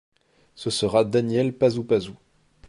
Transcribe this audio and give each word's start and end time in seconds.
Ce 0.55 0.71
sera 0.71 1.05
Daniel 1.05 1.53
Pasupasu. 1.55 2.13